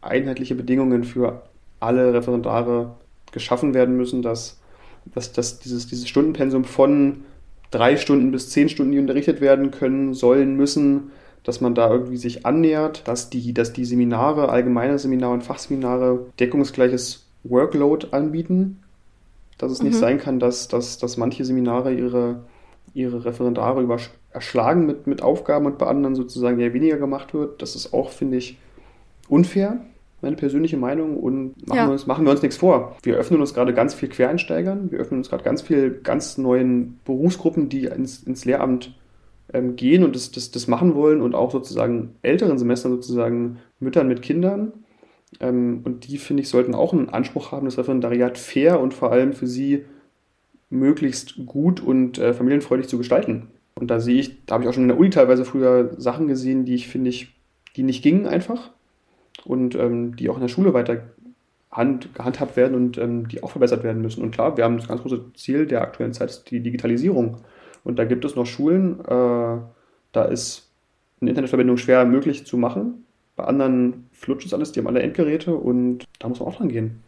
[0.00, 1.42] einheitliche Bedingungen für
[1.80, 2.94] alle Referendare
[3.32, 4.58] geschaffen werden müssen, dass,
[5.06, 7.24] dass, dass dieses, dieses Stundenpensum von
[7.70, 11.10] drei Stunden bis zehn Stunden, die unterrichtet werden können, sollen, müssen,
[11.44, 16.26] dass man da irgendwie sich annähert, dass die, dass die Seminare, allgemeine Seminare und Fachseminare
[16.40, 18.80] deckungsgleiches Workload anbieten.
[19.58, 19.88] Dass es mhm.
[19.88, 22.40] nicht sein kann, dass, dass, dass manche Seminare ihre,
[22.94, 23.86] ihre Referendare
[24.32, 27.60] erschlagen mit, mit Aufgaben und bei anderen sozusagen ja weniger gemacht wird.
[27.62, 28.58] Das ist auch, finde ich,
[29.28, 29.78] unfair,
[30.22, 31.18] meine persönliche Meinung.
[31.18, 31.86] Und machen, ja.
[31.86, 32.96] wir uns, machen wir uns nichts vor.
[33.02, 34.90] Wir öffnen uns gerade ganz viel Quereinsteigern.
[34.90, 38.94] Wir öffnen uns gerade ganz viel ganz neuen Berufsgruppen, die ins, ins Lehramt
[39.54, 44.08] ähm, gehen und das, das, das machen wollen und auch sozusagen älteren Semestern sozusagen Müttern
[44.08, 44.72] mit Kindern.
[45.40, 49.12] Ähm, und die, finde ich, sollten auch einen Anspruch haben, das Referendariat fair und vor
[49.12, 49.84] allem für sie
[50.70, 53.48] möglichst gut und äh, familienfreundlich zu gestalten.
[53.76, 56.28] Und da sehe ich, da habe ich auch schon in der Uni teilweise früher Sachen
[56.28, 57.28] gesehen, die ich finde ich,
[57.76, 58.70] die nicht gingen einfach
[59.44, 61.02] und ähm, die auch in der Schule weiter
[61.72, 64.22] hand, gehandhabt werden und ähm, die auch verbessert werden müssen.
[64.22, 67.38] Und klar, wir haben das ganz große Ziel der aktuellen Zeit, die Digitalisierung.
[67.84, 69.58] Und da gibt es noch Schulen, äh,
[70.12, 70.70] da ist
[71.20, 73.04] eine Internetverbindung schwer möglich zu machen.
[73.36, 76.68] Bei anderen flutscht es alles, die haben alle Endgeräte und da muss man auch dran
[76.68, 77.02] gehen.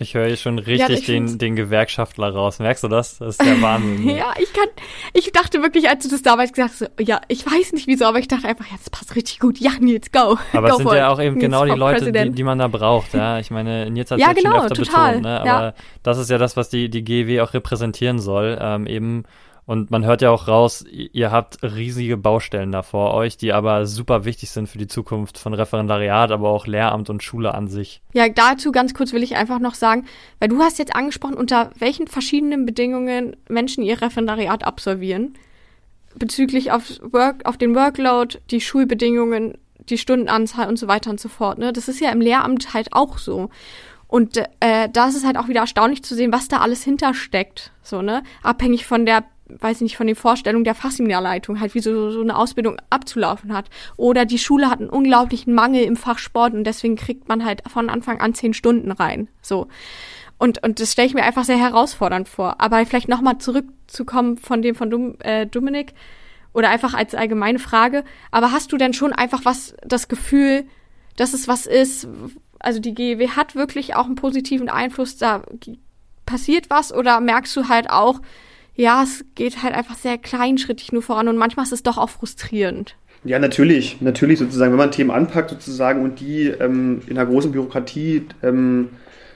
[0.00, 2.60] Ich höre hier schon richtig ja, den, den Gewerkschaftler raus.
[2.60, 3.18] Merkst du das?
[3.18, 4.08] Das ist der Wahnsinn.
[4.16, 4.68] ja, ich kann,
[5.12, 8.20] ich dachte wirklich, als du das damals gesagt hast, ja, ich weiß nicht wieso, aber
[8.20, 9.58] ich dachte einfach, ja, das passt richtig gut.
[9.58, 10.38] Ja, Nils, go.
[10.52, 13.40] Aber es sind ja auch eben genau die Leute, die, die, man da braucht, ja.
[13.40, 15.08] Ich meine, Nils hat es ja, genau, schon öfter total.
[15.16, 15.40] betont, ne?
[15.40, 15.74] Aber ja.
[16.04, 18.56] das ist ja das, was die, die GW auch repräsentieren soll.
[18.60, 19.24] Ähm, eben
[19.68, 23.84] und man hört ja auch raus, ihr habt riesige Baustellen da vor euch, die aber
[23.84, 28.00] super wichtig sind für die Zukunft von Referendariat, aber auch Lehramt und Schule an sich.
[28.14, 30.06] Ja, dazu ganz kurz will ich einfach noch sagen,
[30.40, 35.34] weil du hast jetzt angesprochen, unter welchen verschiedenen Bedingungen Menschen ihr Referendariat absolvieren.
[36.14, 41.28] Bezüglich auf, Work, auf den Workload, die Schulbedingungen, die Stundenanzahl und so weiter und so
[41.28, 41.58] fort.
[41.58, 41.74] Ne?
[41.74, 43.50] Das ist ja im Lehramt halt auch so.
[44.06, 47.72] Und äh, da ist es halt auch wieder erstaunlich zu sehen, was da alles hintersteckt.
[47.82, 48.22] So, ne?
[48.42, 52.20] Abhängig von der weiß ich nicht, von den Vorstellungen der Fachseminarleitung, halt wie so, so
[52.20, 53.70] eine Ausbildung abzulaufen hat.
[53.96, 57.62] Oder die Schule hat einen unglaublichen Mangel im Fach Sport und deswegen kriegt man halt
[57.68, 59.28] von Anfang an zehn Stunden rein.
[59.42, 59.68] So.
[60.38, 62.60] Und, und das stelle ich mir einfach sehr herausfordernd vor.
[62.60, 65.94] Aber vielleicht nochmal zurückzukommen von dem von Dum, äh, Dominik
[66.52, 68.04] oder einfach als allgemeine Frage.
[68.30, 70.64] Aber hast du denn schon einfach was, das Gefühl,
[71.16, 72.08] dass es was ist,
[72.60, 75.42] also die GEW hat wirklich auch einen positiven Einfluss, da
[76.26, 78.20] passiert was oder merkst du halt auch,
[78.78, 82.10] ja, es geht halt einfach sehr kleinschrittig nur voran und manchmal ist es doch auch
[82.10, 82.96] frustrierend.
[83.24, 87.50] Ja, natürlich, natürlich sozusagen, wenn man Themen anpackt sozusagen und die ähm, in der großen
[87.50, 88.90] Bürokratie ähm,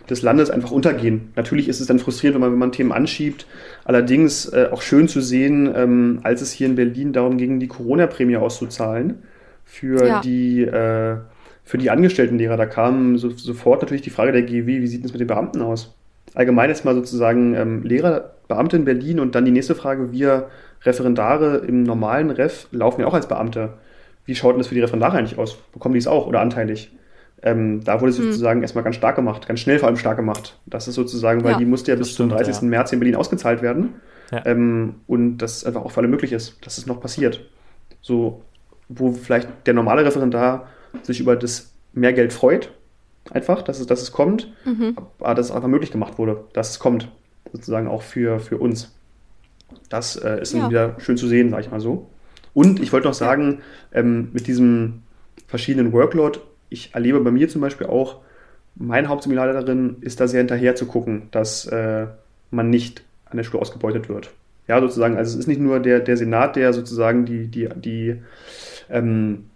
[0.09, 1.33] des Landes einfach untergehen.
[1.35, 3.47] Natürlich ist es dann frustrierend, wenn man, wenn man Themen anschiebt.
[3.85, 7.67] Allerdings äh, auch schön zu sehen, ähm, als es hier in Berlin darum ging, die
[7.69, 9.25] Corona-Prämie auszuzahlen
[9.65, 10.21] für ja.
[10.21, 11.17] die äh,
[11.65, 12.57] für die Angestelltenlehrer.
[12.57, 15.63] Da kam so, sofort natürlich die Frage der GW, wie sieht es mit den Beamten
[15.63, 15.95] aus?
[16.35, 20.49] Allgemein jetzt mal sozusagen ähm, Lehrer, Beamte in Berlin und dann die nächste Frage, wir
[20.85, 23.75] Referendare im normalen Ref laufen ja auch als Beamte.
[24.25, 25.57] Wie schaut denn das für die Referendare eigentlich aus?
[25.73, 26.93] Bekommen die es auch oder anteilig?
[27.43, 28.27] Ähm, da wurde es hm.
[28.27, 30.59] sozusagen erstmal ganz stark gemacht, ganz schnell vor allem stark gemacht.
[30.67, 32.57] Das ist sozusagen, weil ja, die musste ja bis stimmt, zum 30.
[32.57, 32.63] Ja.
[32.69, 33.95] März in Berlin ausgezahlt werden.
[34.31, 34.47] Ja.
[34.47, 37.41] Ähm, und das einfach auch für alle möglich ist, dass es noch passiert.
[38.01, 38.43] So,
[38.89, 40.69] wo vielleicht der normale Referendar
[41.03, 42.71] sich über das Mehrgeld freut,
[43.31, 44.97] einfach, dass es, dass es kommt, mhm.
[45.21, 47.09] aber dass es einfach möglich gemacht wurde, dass es kommt,
[47.53, 48.95] sozusagen auch für, für uns.
[49.89, 50.69] Das äh, ist ja.
[50.69, 52.09] wieder schön zu sehen, sage ich mal so.
[52.55, 53.61] Und ich wollte noch sagen,
[53.93, 55.03] ähm, mit diesem
[55.47, 58.21] verschiedenen Workload, ich erlebe bei mir zum Beispiel auch,
[58.75, 62.07] mein Hauptseminarleiterin ist da sehr hinterher zu gucken, dass äh,
[62.51, 64.31] man nicht an der Schule ausgebeutet wird.
[64.69, 68.23] Ja, sozusagen, also es ist nicht nur der, der Senat, der sozusagen die, die, die
[68.89, 69.47] ähm,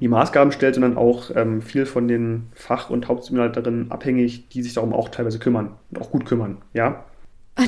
[0.00, 4.74] die Maßgaben stellt, sondern auch ähm, viel von den Fach- und Hauptseminarleiterinnen abhängig, die sich
[4.74, 7.04] darum auch teilweise kümmern und auch gut kümmern, ja.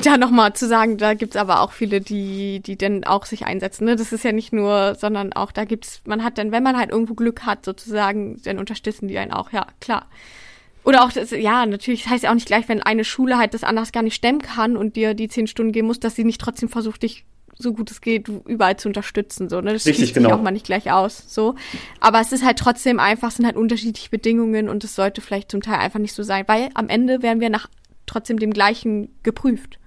[0.03, 3.85] Da nochmal zu sagen, da gibt's aber auch viele, die, die dann auch sich einsetzen.
[3.85, 3.95] Ne?
[3.95, 6.91] Das ist ja nicht nur, sondern auch, da gibt's, man hat dann, wenn man halt
[6.91, 10.07] irgendwo Glück hat, sozusagen, dann unterstützen die einen auch, ja, klar.
[10.83, 13.53] Oder auch, das, ja, natürlich, das heißt ja auch nicht gleich, wenn eine Schule halt
[13.53, 16.25] das anders gar nicht stemmen kann und dir die zehn Stunden geben muss, dass sie
[16.25, 17.25] nicht trotzdem versucht, dich
[17.59, 19.49] so gut es geht, überall zu unterstützen.
[19.49, 19.73] So, ne?
[19.73, 20.31] Das Richtig, genau.
[20.31, 21.23] auch mal nicht gleich aus.
[21.27, 21.55] So.
[21.99, 25.51] Aber es ist halt trotzdem einfach, es sind halt unterschiedliche Bedingungen und es sollte vielleicht
[25.51, 27.67] zum Teil einfach nicht so sein, weil am Ende werden wir nach
[28.05, 29.79] trotzdem dem gleichen geprüft.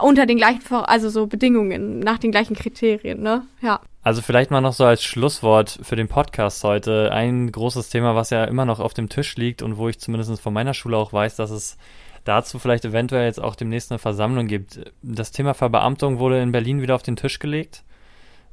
[0.00, 3.46] Unter den gleichen, also so Bedingungen, nach den gleichen Kriterien, ne?
[3.60, 3.80] Ja.
[4.02, 7.12] Also vielleicht mal noch so als Schlusswort für den Podcast heute.
[7.12, 10.40] Ein großes Thema, was ja immer noch auf dem Tisch liegt und wo ich zumindest
[10.40, 11.76] von meiner Schule auch weiß, dass es
[12.24, 14.80] dazu vielleicht eventuell jetzt auch demnächst eine Versammlung gibt.
[15.02, 17.84] Das Thema Verbeamtung wurde in Berlin wieder auf den Tisch gelegt.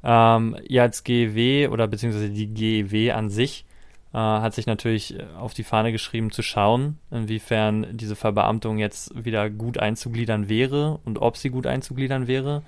[0.04, 3.66] Ähm, ihr als GEW oder beziehungsweise die GEW an sich
[4.14, 9.50] äh, hat sich natürlich auf die Fahne geschrieben zu schauen, inwiefern diese Verbeamtung jetzt wieder
[9.50, 12.64] gut einzugliedern wäre und ob sie gut einzugliedern wäre.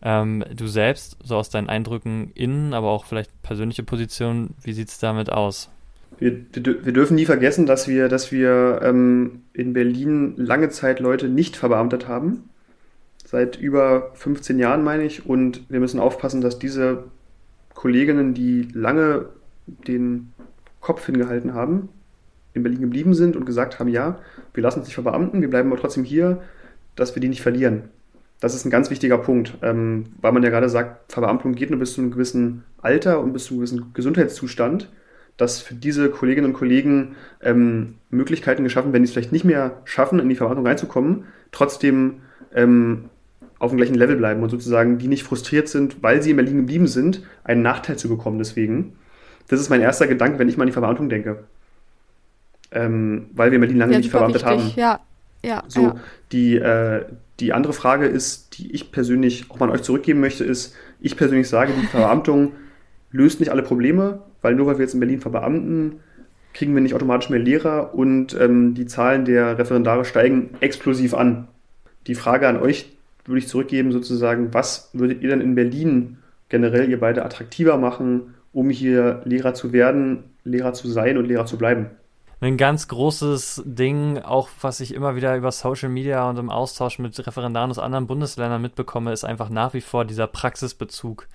[0.00, 4.88] Ähm, du selbst, so aus deinen Eindrücken innen, aber auch vielleicht persönliche Position, wie sieht
[4.88, 5.70] es damit aus?
[6.18, 11.00] Wir, wir, wir, dürfen nie vergessen, dass wir, dass wir ähm, in Berlin lange Zeit
[11.00, 12.48] Leute nicht verbeamtet haben.
[13.24, 15.26] Seit über 15 Jahren, meine ich.
[15.26, 17.04] Und wir müssen aufpassen, dass diese
[17.74, 19.26] Kolleginnen, die lange
[19.66, 20.32] den
[20.80, 21.90] Kopf hingehalten haben,
[22.54, 24.18] in Berlin geblieben sind und gesagt haben, ja,
[24.54, 26.42] wir lassen uns nicht verbeamten, wir bleiben aber trotzdem hier,
[26.96, 27.84] dass wir die nicht verlieren.
[28.40, 31.78] Das ist ein ganz wichtiger Punkt, ähm, weil man ja gerade sagt, Verbeamtung geht nur
[31.80, 34.90] bis zu einem gewissen Alter und bis zu einem gewissen Gesundheitszustand
[35.38, 39.80] dass für diese Kolleginnen und Kollegen ähm, Möglichkeiten geschaffen werden, die es vielleicht nicht mehr
[39.84, 42.20] schaffen, in die Verwaltung reinzukommen, trotzdem
[42.54, 43.04] ähm,
[43.58, 46.58] auf dem gleichen Level bleiben und sozusagen die nicht frustriert sind, weil sie in Berlin
[46.58, 48.96] geblieben sind, einen Nachteil zu bekommen deswegen.
[49.48, 51.44] Das ist mein erster Gedanke, wenn ich mal an die Verwaltung denke.
[52.70, 54.72] Ähm, weil wir in Berlin lange ja, nicht verbeamtet haben.
[54.76, 55.00] Ja,
[55.42, 55.62] ja.
[55.68, 55.96] So, ja.
[56.32, 57.04] Die, äh,
[57.40, 61.16] die andere Frage ist, die ich persönlich auch mal an euch zurückgeben möchte, ist, ich
[61.16, 62.52] persönlich sage, die Verbeamtung
[63.10, 66.00] löst nicht alle Probleme, weil nur weil wir jetzt in Berlin verbeamten,
[66.54, 71.48] kriegen wir nicht automatisch mehr Lehrer und ähm, die Zahlen der Referendare steigen explosiv an.
[72.06, 72.96] Die Frage an euch
[73.26, 78.34] würde ich zurückgeben, sozusagen, was würdet ihr denn in Berlin generell ihr beide attraktiver machen,
[78.52, 81.86] um hier Lehrer zu werden, Lehrer zu sein und Lehrer zu bleiben?
[82.40, 87.00] Ein ganz großes Ding, auch was ich immer wieder über Social Media und im Austausch
[87.00, 91.26] mit Referendaren aus anderen Bundesländern mitbekomme, ist einfach nach wie vor dieser Praxisbezug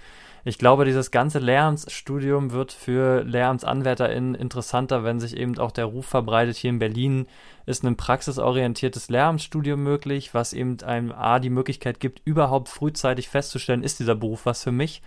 [0.46, 6.06] ich glaube, dieses ganze Lehramtsstudium wird für LehramtsanwärterInnen interessanter, wenn sich eben auch der Ruf
[6.06, 7.28] verbreitet, hier in Berlin
[7.66, 13.84] ist ein praxisorientiertes Lehramtsstudium möglich, was eben einem A die Möglichkeit gibt, überhaupt frühzeitig festzustellen,
[13.84, 15.02] ist dieser Beruf was für mich.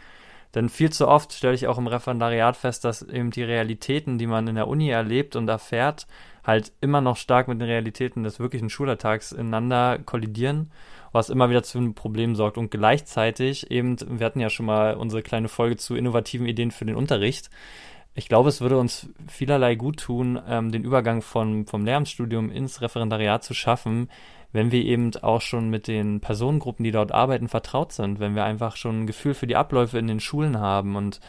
[0.54, 4.26] Denn viel zu oft stelle ich auch im Referendariat fest, dass eben die Realitäten, die
[4.26, 6.06] man in der Uni erlebt und erfährt,
[6.44, 10.70] halt immer noch stark mit den Realitäten des wirklichen Schulalltags ineinander kollidieren,
[11.16, 12.58] was immer wieder zu einem Problem sorgt.
[12.58, 16.84] Und gleichzeitig eben, wir hatten ja schon mal unsere kleine Folge zu innovativen Ideen für
[16.84, 17.50] den Unterricht.
[18.14, 22.80] Ich glaube, es würde uns vielerlei gut tun, ähm, den Übergang von, vom Lehramtsstudium ins
[22.80, 24.08] Referendariat zu schaffen,
[24.52, 28.44] wenn wir eben auch schon mit den Personengruppen, die dort arbeiten, vertraut sind, wenn wir
[28.44, 31.20] einfach schon ein Gefühl für die Abläufe in den Schulen haben und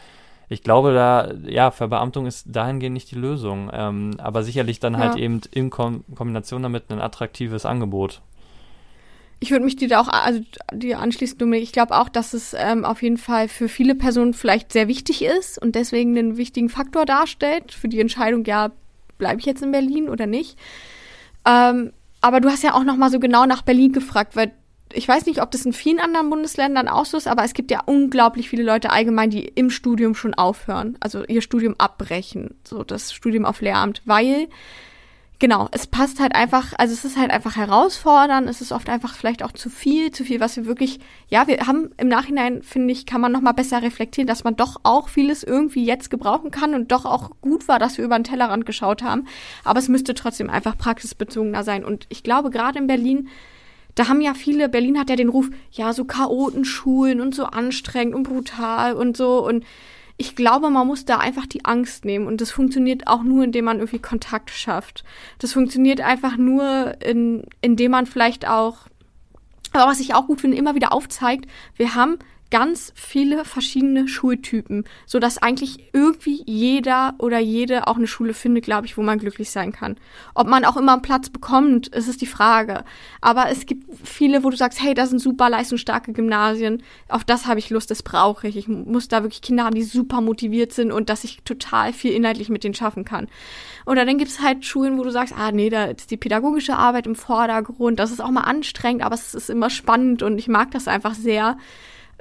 [0.50, 5.08] ich glaube, da, ja, Verbeamtung ist dahingehend nicht die Lösung, ähm, aber sicherlich dann halt
[5.08, 5.12] ja.
[5.12, 8.22] halt eben in Kom Kombination damit ein attraktives Angebot.
[9.40, 10.40] Ich würde mich dir da auch, also
[10.72, 11.62] dir anschließen, Dominik.
[11.62, 15.22] Ich glaube auch, dass es ähm, auf jeden Fall für viele Personen vielleicht sehr wichtig
[15.22, 18.72] ist und deswegen einen wichtigen Faktor darstellt für die Entscheidung, ja,
[19.16, 20.58] bleibe ich jetzt in Berlin oder nicht.
[21.46, 24.52] Ähm, aber du hast ja auch noch mal so genau nach Berlin gefragt, weil
[24.92, 27.70] ich weiß nicht, ob das in vielen anderen Bundesländern auch so ist, aber es gibt
[27.70, 32.82] ja unglaublich viele Leute allgemein, die im Studium schon aufhören, also ihr Studium abbrechen, so
[32.82, 34.48] das Studium auf Lehramt, weil
[35.38, 39.14] genau, es passt halt einfach, also es ist halt einfach herausfordernd, es ist oft einfach
[39.14, 40.98] vielleicht auch zu viel, zu viel, was wir wirklich,
[41.28, 44.80] ja, wir haben im Nachhinein, finde ich, kann man nochmal besser reflektieren, dass man doch
[44.82, 48.24] auch vieles irgendwie jetzt gebrauchen kann und doch auch gut war, dass wir über den
[48.24, 49.26] Tellerrand geschaut haben.
[49.64, 51.84] Aber es müsste trotzdem einfach praxisbezogener sein.
[51.84, 53.28] Und ich glaube, gerade in Berlin,
[53.94, 58.14] da haben ja viele, Berlin hat ja den Ruf, ja, so Chaotenschulen und so anstrengend
[58.14, 59.64] und brutal und so und
[60.20, 62.26] ich glaube, man muss da einfach die Angst nehmen.
[62.26, 65.04] Und das funktioniert auch nur, indem man irgendwie Kontakt schafft.
[65.38, 68.88] Das funktioniert einfach nur, in, indem man vielleicht auch,
[69.72, 72.18] aber was ich auch gut finde, immer wieder aufzeigt, wir haben
[72.50, 78.64] ganz viele verschiedene Schultypen, so dass eigentlich irgendwie jeder oder jede auch eine Schule findet,
[78.64, 79.96] glaube ich, wo man glücklich sein kann.
[80.34, 82.84] Ob man auch immer einen Platz bekommt, ist es die Frage.
[83.20, 87.46] Aber es gibt viele, wo du sagst, hey, das sind super leistungsstarke Gymnasien, auf das
[87.46, 88.56] habe ich Lust, das brauche ich.
[88.56, 92.12] Ich muss da wirklich Kinder haben, die super motiviert sind und dass ich total viel
[92.12, 93.28] inhaltlich mit denen schaffen kann.
[93.84, 96.76] Oder dann gibt es halt Schulen, wo du sagst, ah nee, da ist die pädagogische
[96.76, 100.48] Arbeit im Vordergrund, das ist auch mal anstrengend, aber es ist immer spannend und ich
[100.48, 101.56] mag das einfach sehr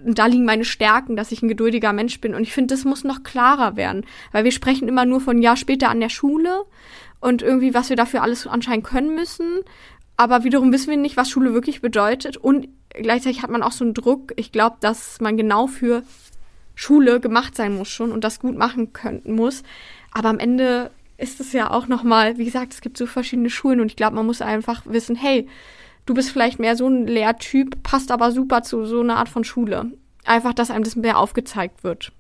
[0.04, 2.36] da liegen meine Stärken, dass ich ein geduldiger Mensch bin.
[2.36, 4.06] Und ich finde, das muss noch klarer werden.
[4.32, 6.66] Weil wir sprechen immer nur von Jahr später an der Schule
[7.20, 9.62] und irgendwie, was wir dafür alles anscheinend können müssen.
[10.16, 12.38] Aber wiederum wissen wir nicht, was Schule wirklich bedeutet.
[12.38, 14.34] Und gleichzeitig hat man auch so einen Druck.
[14.36, 16.04] Ich glaube, dass man genau für
[16.76, 19.64] Schule gemacht sein muss schon und das gut machen können muss.
[20.12, 23.82] Aber am Ende ist es ja auch nochmal, wie gesagt, es gibt so verschiedene Schulen
[23.82, 25.48] und ich glaube, man muss einfach wissen, hey,
[26.08, 29.44] du bist vielleicht mehr so ein Lehrtyp, passt aber super zu so einer Art von
[29.44, 29.92] Schule.
[30.26, 32.12] Einfach, dass einem das mehr aufgezeigt wird.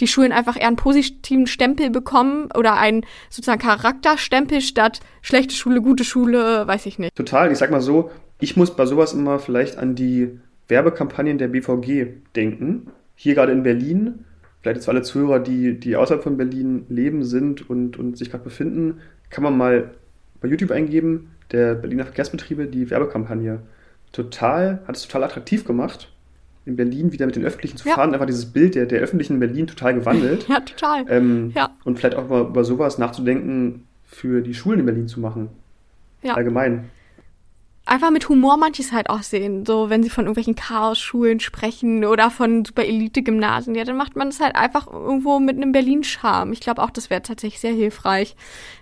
[0.00, 5.82] Die Schulen einfach eher einen positiven Stempel bekommen oder einen sozusagen Charakterstempel statt schlechte Schule,
[5.82, 7.14] gute Schule, weiß ich nicht.
[7.14, 7.52] Total.
[7.52, 12.06] Ich sag mal so, ich muss bei sowas immer vielleicht an die Werbekampagnen der BVG
[12.34, 12.88] denken.
[13.14, 14.24] Hier gerade in Berlin,
[14.60, 18.30] vielleicht jetzt für alle Zuhörer, die, die außerhalb von Berlin leben, sind und, und sich
[18.30, 19.00] gerade befinden,
[19.30, 19.90] kann man mal
[20.40, 23.60] bei YouTube eingeben, der Berliner Verkehrsbetriebe die Werbekampagne.
[24.12, 26.10] Total, hat es total attraktiv gemacht,
[26.64, 27.94] in Berlin wieder mit den Öffentlichen zu ja.
[27.94, 28.12] fahren.
[28.12, 30.46] Einfach dieses Bild der, der Öffentlichen in Berlin total gewandelt.
[30.48, 31.04] ja, total.
[31.08, 31.70] Ähm, ja.
[31.84, 35.50] Und vielleicht auch mal über sowas nachzudenken, für die Schulen in Berlin zu machen.
[36.22, 36.34] Ja.
[36.34, 36.90] Allgemein
[37.88, 39.64] einfach mit Humor manches halt auch sehen.
[39.66, 44.28] So, wenn sie von irgendwelchen Chaos-Schulen sprechen oder von super Elite-Gymnasien, ja, dann macht man
[44.28, 46.52] es halt einfach irgendwo mit einem Berlin-Charme.
[46.52, 48.36] Ich glaube auch, das wäre tatsächlich sehr hilfreich.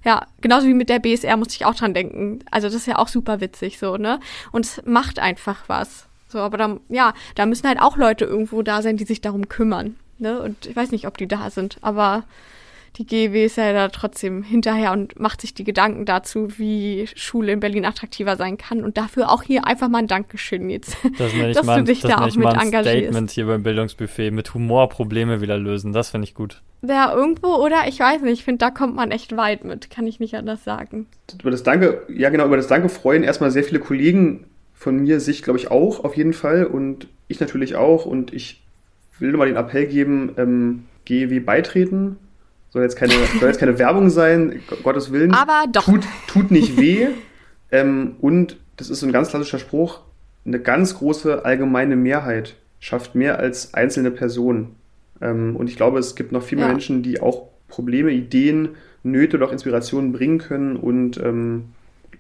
[0.04, 2.40] Ja, genauso wie mit der BSR muss ich auch dran denken.
[2.50, 4.20] Also, das ist ja auch super witzig, so, ne?
[4.52, 6.06] Und es macht einfach was.
[6.28, 9.48] So, aber dann, ja, da müssen halt auch Leute irgendwo da sein, die sich darum
[9.48, 9.96] kümmern.
[10.18, 10.40] Ne?
[10.40, 12.24] Und ich weiß nicht, ob die da sind, aber
[12.98, 17.52] die GEW ist ja da trotzdem hinterher und macht sich die Gedanken dazu, wie Schule
[17.52, 18.82] in Berlin attraktiver sein kann.
[18.82, 22.10] Und dafür auch hier einfach mal ein Dankeschön jetzt, das dass mal, du dich das
[22.10, 22.98] da auch mit ein engagierst.
[22.98, 25.92] Statement hier beim Bildungsbuffet mit Humor Probleme wieder lösen.
[25.92, 26.62] Das finde ich gut.
[26.82, 27.86] Ja, irgendwo, oder?
[27.86, 28.38] Ich weiß nicht.
[28.38, 29.90] Ich finde, da kommt man echt weit mit.
[29.90, 31.06] Kann ich nicht anders sagen.
[31.40, 35.20] Über das Danke, ja genau, über das Danke freuen erstmal sehr viele Kollegen von mir
[35.20, 36.64] sich, glaube ich, auch auf jeden Fall.
[36.64, 38.06] Und ich natürlich auch.
[38.06, 38.62] Und ich
[39.18, 42.16] will nur mal den Appell geben, ähm, GEW beitreten
[42.76, 45.32] soll jetzt keine, soll jetzt keine Werbung sein, Gottes Willen.
[45.32, 45.86] Aber doch.
[45.86, 47.08] Tut, tut nicht weh.
[47.72, 50.00] ähm, und das ist so ein ganz klassischer Spruch,
[50.44, 54.76] eine ganz große allgemeine Mehrheit schafft mehr als einzelne Personen.
[55.22, 56.72] Ähm, und ich glaube, es gibt noch viel mehr ja.
[56.72, 61.70] Menschen, die auch Probleme, Ideen, Nöte oder auch Inspirationen bringen können und ähm,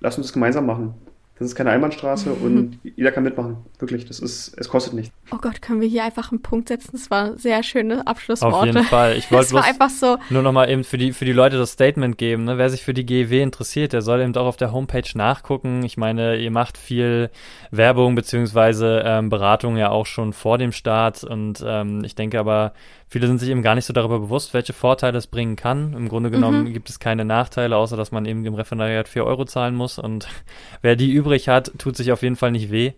[0.00, 0.94] lass uns das gemeinsam machen.
[1.38, 2.42] Das ist keine Einbahnstraße mhm.
[2.42, 3.58] und jeder kann mitmachen.
[3.78, 5.12] Wirklich, das ist, es kostet nichts.
[5.30, 6.90] Oh Gott, können wir hier einfach einen Punkt setzen?
[6.92, 8.56] Das war sehr schöne Abschlussworte.
[8.56, 9.16] Auf jeden Fall.
[9.18, 10.16] Ich wollte einfach so.
[10.30, 12.44] nur nochmal eben für die, für die Leute das Statement geben.
[12.44, 12.56] Ne?
[12.56, 15.82] Wer sich für die GEW interessiert, der soll eben auch auf der Homepage nachgucken.
[15.84, 17.30] Ich meine, ihr macht viel
[17.70, 22.72] Werbung beziehungsweise ähm, Beratung ja auch schon vor dem Start und ähm, ich denke aber,
[23.08, 25.92] viele sind sich eben gar nicht so darüber bewusst, welche Vorteile es bringen kann.
[25.94, 26.72] Im Grunde genommen Mhm.
[26.72, 29.98] gibt es keine Nachteile, außer dass man eben dem Referendariat 4 Euro zahlen muss.
[29.98, 30.28] Und
[30.82, 32.92] wer die übrig hat, tut sich auf jeden Fall nicht weh.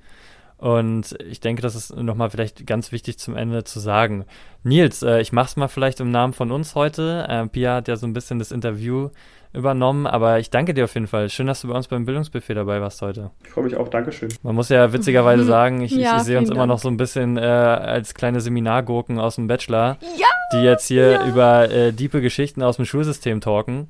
[0.58, 4.24] Und ich denke, das ist nochmal vielleicht ganz wichtig zum Ende zu sagen.
[4.64, 7.24] Nils, äh, ich mach's mal vielleicht im Namen von uns heute.
[7.28, 9.10] Äh, Pia hat ja so ein bisschen das Interview
[9.54, 11.30] übernommen, aber ich danke dir auf jeden Fall.
[11.30, 13.30] Schön, dass du bei uns beim Bildungsbuffet dabei warst heute.
[13.44, 14.28] Ich freue mich auch, Dankeschön.
[14.42, 16.68] Man muss ja witzigerweise sagen, ich, Ja, ich sehe uns vielen immer Dank.
[16.70, 21.12] noch so ein bisschen äh, als kleine Seminargurken aus dem Bachelor, Ja, die jetzt hier
[21.12, 21.26] ja.
[21.28, 23.88] über äh, diepe Geschichten aus dem Schulsystem talken.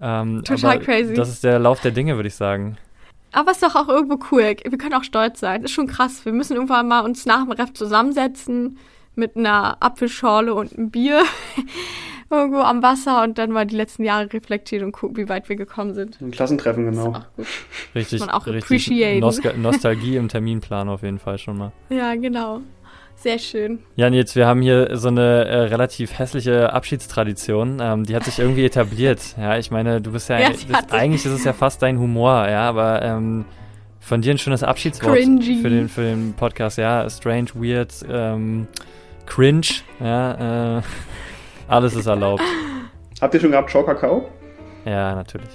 [0.00, 1.14] Ähm, Total aber crazy.
[1.14, 2.76] Das ist der Lauf der Dinge, würde ich sagen.
[3.32, 4.56] Aber ist doch auch irgendwo cool.
[4.64, 5.64] Wir können auch stolz sein.
[5.64, 6.24] Ist schon krass.
[6.24, 8.78] Wir müssen irgendwann mal uns nach dem Ref zusammensetzen
[9.14, 11.22] mit einer Apfelschorle und einem Bier
[12.30, 15.56] irgendwo am Wasser und dann mal die letzten Jahre reflektieren und gucken, wie weit wir
[15.56, 16.20] gekommen sind.
[16.20, 17.10] Ein Klassentreffen, Ist genau.
[17.10, 17.46] auch gut.
[17.94, 19.20] Richtig, man auch richtig
[19.56, 21.72] Nostalgie im Terminplan auf jeden Fall schon mal.
[21.90, 22.62] Ja, genau.
[23.22, 23.78] Sehr schön.
[23.94, 27.78] Ja, Nils, wir haben hier so eine äh, relativ hässliche Abschiedstradition.
[27.80, 29.20] Ähm, die hat sich irgendwie etabliert.
[29.38, 32.48] Ja, ich meine, du bist ja, Ja, sich- eigentlich ist es ja fast dein Humor,
[32.48, 33.44] ja, aber ähm,
[34.00, 35.60] von dir ein schönes Abschiedswort Cringy.
[35.62, 37.08] für den, für den Podcast, ja.
[37.08, 38.66] Strange, weird, ähm,
[39.26, 39.66] cringe,
[40.00, 40.82] ja, äh,
[41.68, 42.42] alles ist erlaubt.
[43.20, 44.28] Habt ihr schon gehabt Ciao Kakao?
[44.84, 45.48] Ja, natürlich.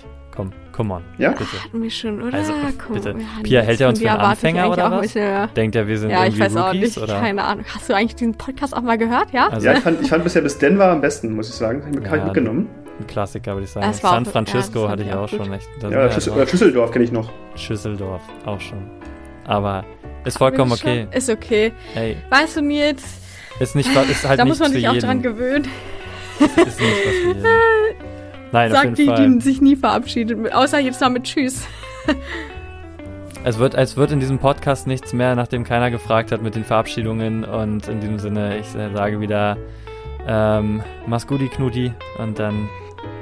[0.78, 1.32] Komm, come on, Ja?
[1.32, 1.64] bitte.
[1.64, 2.38] Hatten wir schon, oder?
[2.38, 2.54] Also,
[2.86, 3.10] Komm, bitte.
[3.10, 5.02] ja, Pia, hält er uns für einen ich Anfänger oder was?
[5.02, 5.50] bisschen.
[5.56, 6.98] Denkt er, wir sind Ja, ich irgendwie weiß auch nicht.
[6.98, 7.20] oder?
[7.20, 7.66] Keine Ahnung.
[7.74, 9.48] Hast du eigentlich diesen Podcast auch mal gehört, ja?
[9.50, 11.82] Also, Ja, ich fand, ich fand bisher bis Denver am besten, muss ich sagen.
[11.84, 12.70] Hab ich mir Ja, mitgenommen.
[13.00, 13.92] ein Klassiker, würde ich sagen.
[13.94, 15.52] San auch- Francisco ja, hatte ich ich auch auch schon gut.
[15.56, 15.68] echt.
[15.82, 17.30] Ja, oder, Schüssel, oder Schüsseldorf kenne ich noch.
[17.56, 18.80] Schüsseldorf auch schon.
[19.46, 19.84] Aber
[20.26, 21.08] ist vollkommen Ist schon- okay.
[21.18, 21.72] Ist okay.
[21.94, 23.04] Hey, Weißt du, Nils,
[23.60, 25.06] ist nicht ist halt da muss man sich auch jeden.
[25.06, 25.68] dran gewöhnen.
[26.40, 27.44] Ist nicht was für jeden.
[28.52, 29.42] Nein, auf Sagt die, jeden die Fall.
[29.42, 30.54] sich nie verabschiedet.
[30.54, 31.68] Außer jetzt noch mit Tschüss.
[33.44, 36.64] Es wird, es wird in diesem Podcast nichts mehr, nachdem keiner gefragt hat mit den
[36.66, 37.44] Verabschiedungen.
[37.46, 39.58] Und in diesem Sinne, ich sage wieder,
[40.28, 41.94] ähm, mach's gut, die Knuti.
[42.18, 42.68] Und dann,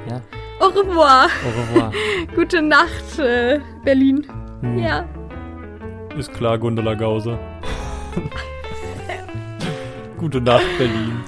[0.08, 0.20] ja,
[0.60, 1.26] Au revoir.
[1.44, 1.92] au revoir.
[2.34, 4.26] Gute Nacht, äh, Berlin.
[4.62, 5.04] Hm, Ja.
[6.16, 7.38] Ist klar, Gundula Gause.
[10.18, 11.20] Gute Nacht, Berlin.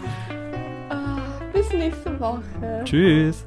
[0.89, 1.19] Ah,
[1.53, 2.41] bis nächste Woche.
[2.85, 3.45] Tschüss.